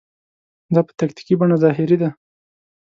[0.73, 2.09] دا په تکتیکي بڼه ظاهري ده.